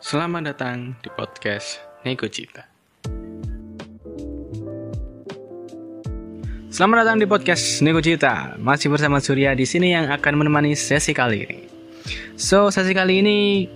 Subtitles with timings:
[0.00, 1.76] Selamat datang di podcast
[2.08, 2.64] Nego Cita.
[6.72, 8.56] Selamat datang di podcast Nego Cita.
[8.56, 11.58] Masih bersama Surya di sini yang akan menemani sesi kali ini.
[12.32, 13.68] So, sesi kali ini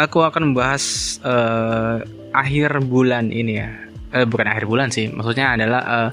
[0.00, 2.00] aku akan membahas uh,
[2.32, 3.76] akhir bulan ini ya.
[4.08, 6.10] Uh, bukan akhir bulan sih, maksudnya adalah uh,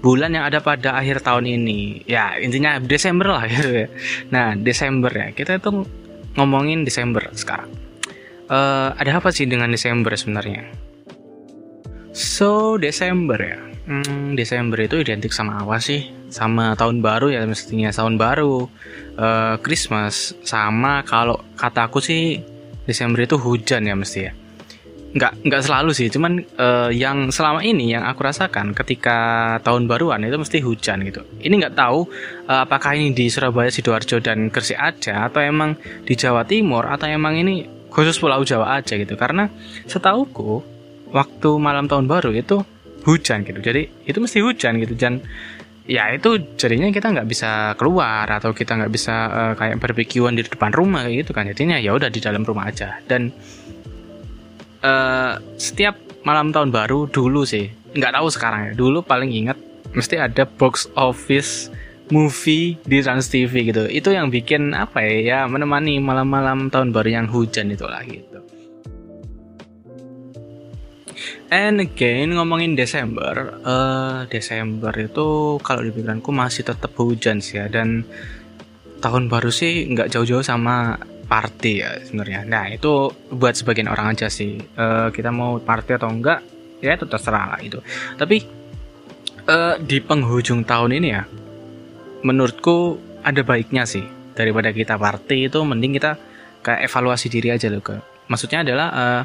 [0.00, 2.08] bulan yang ada pada akhir tahun ini.
[2.08, 3.92] Ya, intinya Desember lah gitu ya.
[4.32, 5.36] Nah, Desember ya.
[5.36, 5.84] Kita itu
[6.40, 7.89] ngomongin Desember sekarang
[8.50, 10.66] uh, ada apa sih dengan Desember sebenarnya?
[12.10, 16.10] So Desember ya, hmm, Desember itu identik sama apa sih?
[16.28, 18.66] Sama tahun baru ya mestinya tahun baru,
[19.16, 22.42] uh, Christmas, sama kalau kataku sih
[22.84, 24.32] Desember itu hujan ya mesti ya.
[25.10, 30.22] Nggak nggak selalu sih, cuman uh, yang selama ini yang aku rasakan ketika tahun baruan
[30.22, 31.26] itu mesti hujan gitu.
[31.42, 32.06] Ini nggak tahu
[32.46, 35.74] uh, apakah ini di Surabaya, sidoarjo dan Gresik aja atau emang
[36.06, 39.14] di Jawa Timur atau emang ini khusus Pulau Jawa aja gitu.
[39.18, 39.50] Karena
[39.84, 40.62] setauku
[41.10, 42.62] waktu malam tahun baru itu
[43.04, 43.60] hujan gitu.
[43.60, 44.94] Jadi itu mesti hujan gitu.
[44.96, 45.20] Dan
[45.90, 50.46] ya itu jadinya kita nggak bisa keluar atau kita nggak bisa uh, kayak berpikiran di
[50.46, 51.50] depan rumah gitu kan.
[51.50, 53.02] Jadinya ya udah di dalam rumah aja.
[53.04, 53.34] Dan
[54.86, 58.72] uh, setiap malam tahun baru dulu sih nggak tahu sekarang ya.
[58.78, 59.58] Dulu paling ingat
[59.90, 61.66] mesti ada box office
[62.10, 63.86] movie di Trans TV gitu.
[63.86, 68.42] Itu yang bikin apa ya, ya menemani malam-malam tahun baru yang hujan itulah gitu.
[71.50, 77.66] And again ngomongin Desember, uh, Desember itu kalau di pikiranku masih tetap hujan sih ya
[77.66, 78.06] dan
[79.02, 80.94] tahun baru sih nggak jauh-jauh sama
[81.26, 82.46] party ya sebenarnya.
[82.46, 84.62] Nah itu buat sebagian orang aja sih.
[84.78, 86.38] Uh, kita mau party atau enggak
[86.78, 87.82] ya itu terserah lah itu.
[88.14, 88.36] Tapi
[89.50, 91.22] uh, di penghujung tahun ini ya
[92.22, 96.16] menurutku ada baiknya sih daripada kita party itu mending kita
[96.64, 97.96] kayak evaluasi diri aja loh ke
[98.28, 99.22] maksudnya adalah uh,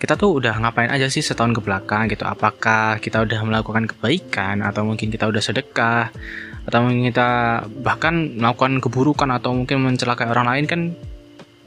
[0.00, 2.24] kita tuh udah ngapain aja sih setahun ke belakang gitu.
[2.24, 6.08] Apakah kita udah melakukan kebaikan atau mungkin kita udah sedekah
[6.64, 7.28] atau mungkin kita
[7.84, 10.80] bahkan melakukan keburukan atau mungkin mencelakai orang lain kan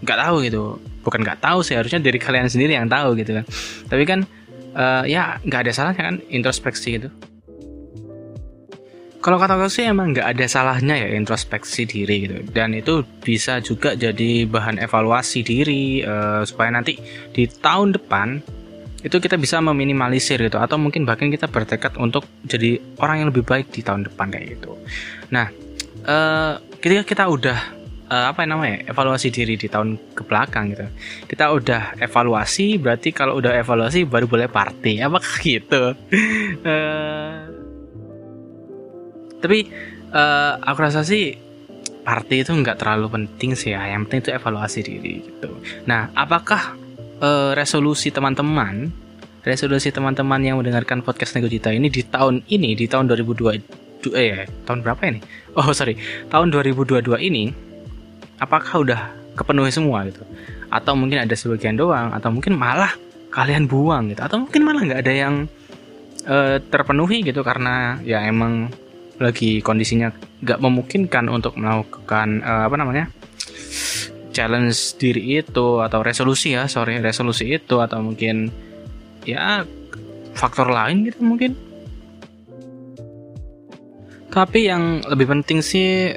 [0.02, 0.82] nggak tahu gitu.
[1.06, 3.46] Bukan nggak tahu sih harusnya dari kalian sendiri yang tahu gitu kan.
[3.86, 4.26] Tapi kan
[4.74, 7.14] uh, ya nggak ada salahnya kan introspeksi gitu
[9.24, 13.64] kalau kata aku sih emang nggak ada salahnya ya introspeksi diri gitu dan itu bisa
[13.64, 17.00] juga jadi bahan evaluasi diri uh, supaya nanti
[17.32, 18.44] di tahun depan
[19.04, 23.48] itu kita bisa meminimalisir gitu atau mungkin bahkan kita bertekad untuk jadi orang yang lebih
[23.48, 24.80] baik di tahun depan kayak gitu.
[25.28, 25.52] Nah,
[26.08, 27.60] uh, ketika kita udah
[28.08, 30.88] uh, apa namanya evaluasi diri di tahun ke belakang gitu,
[31.28, 35.84] kita udah evaluasi berarti kalau udah evaluasi baru boleh party, apakah gitu?
[36.64, 37.60] uh,
[39.44, 39.68] tapi
[40.16, 41.36] uh, aku rasa sih
[42.08, 43.84] party itu nggak terlalu penting sih ya.
[43.92, 45.52] Yang penting itu evaluasi diri gitu.
[45.84, 46.80] Nah apakah
[47.20, 49.04] uh, resolusi teman-teman
[49.44, 54.48] resolusi teman-teman yang mendengarkan podcast Nego Cita ini di tahun ini di tahun 2002 eh
[54.64, 55.20] tahun berapa ini?
[55.60, 56.00] Oh sorry.
[56.32, 57.52] Tahun 2022 ini
[58.40, 59.02] apakah udah
[59.36, 60.24] kepenuhi semua gitu?
[60.72, 62.96] Atau mungkin ada sebagian doang atau mungkin malah
[63.36, 64.24] kalian buang gitu?
[64.24, 65.36] Atau mungkin malah nggak ada yang
[66.28, 68.72] uh, terpenuhi gitu karena ya emang
[69.24, 70.12] lagi kondisinya
[70.44, 73.06] nggak memungkinkan untuk melakukan uh, apa namanya
[74.34, 78.50] challenge diri itu atau resolusi ya sorry resolusi itu atau mungkin
[79.24, 79.64] ya
[80.34, 81.54] faktor lain gitu mungkin.
[84.34, 86.10] Tapi yang lebih penting sih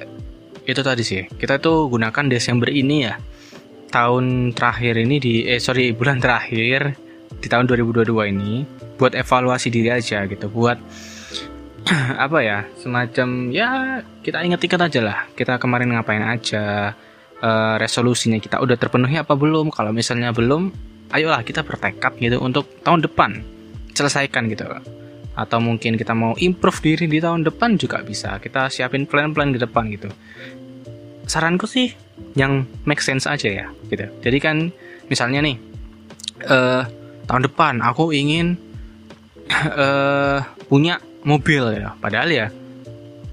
[0.66, 3.14] itu tadi sih kita tuh gunakan Desember ini ya.
[3.86, 6.96] Tahun terakhir ini di eh sorry bulan terakhir
[7.38, 8.64] di tahun 2022 ini
[8.96, 10.80] buat evaluasi diri aja gitu buat
[12.24, 16.94] apa ya semacam ya kita ingat-ingat aja lah kita kemarin ngapain aja
[17.42, 20.74] uh, resolusinya kita udah terpenuhi apa belum kalau misalnya belum
[21.14, 23.56] ayolah kita bertekad gitu untuk tahun depan
[23.96, 24.66] selesaikan gitu.
[25.36, 29.60] Atau mungkin kita mau improve diri di tahun depan juga bisa kita siapin plan-plan di
[29.60, 30.08] depan gitu.
[31.28, 31.92] Saranku sih
[32.36, 34.08] yang make sense aja ya gitu.
[34.24, 34.56] Jadi kan
[35.12, 35.56] misalnya nih
[36.48, 36.82] uh,
[37.28, 38.56] tahun depan aku ingin
[39.76, 40.40] uh,
[40.70, 41.98] punya mobil ya.
[41.98, 42.46] Padahal ya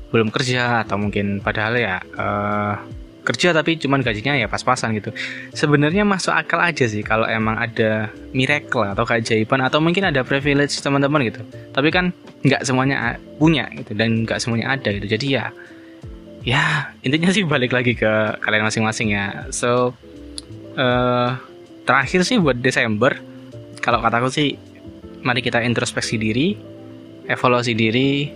[0.09, 2.77] belum kerja atau mungkin padahal ya uh,
[3.23, 5.15] kerja tapi cuman gajinya ya pas-pasan gitu.
[5.55, 10.75] Sebenarnya masuk akal aja sih kalau emang ada miracle atau keajaiban atau mungkin ada privilege
[10.83, 11.41] teman-teman gitu.
[11.71, 12.11] Tapi kan
[12.43, 15.07] nggak semuanya punya gitu dan nggak semuanya ada gitu.
[15.07, 15.55] Jadi ya
[16.43, 18.11] ya intinya sih balik lagi ke
[18.43, 19.47] kalian masing-masing ya.
[19.55, 19.95] So
[20.75, 21.39] uh,
[21.87, 23.15] terakhir sih buat Desember
[23.79, 24.59] kalau kataku sih
[25.23, 26.72] mari kita introspeksi diri
[27.27, 28.31] evaluasi diri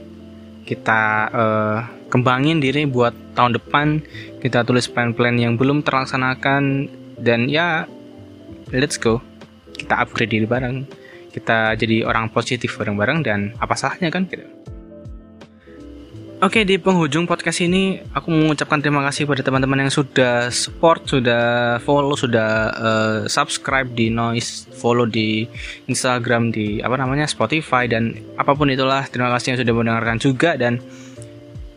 [0.67, 1.01] kita
[1.31, 1.79] uh,
[2.11, 3.87] kembangin diri buat tahun depan
[4.43, 7.87] kita tulis plan-plan yang belum terlaksanakan dan ya
[8.71, 9.23] let's go.
[9.77, 10.87] Kita upgrade diri bareng
[11.37, 14.56] kita jadi orang positif bareng-bareng dan apa salahnya kan gitu
[16.37, 21.81] Oke di penghujung podcast ini aku mengucapkan terima kasih pada teman-teman yang sudah support, sudah
[21.81, 25.49] follow, sudah uh, subscribe di Noise, follow di
[25.89, 29.09] Instagram, di apa namanya Spotify dan apa pun itulah.
[29.09, 30.77] Terima kasih yang sudah mendengarkan juga dan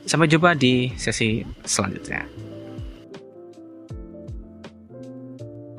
[0.04, 2.49] sampai jumpa di sesi selanjutnya.